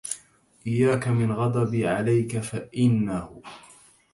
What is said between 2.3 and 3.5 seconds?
فإنه